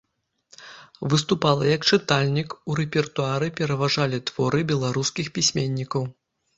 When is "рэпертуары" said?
2.81-3.53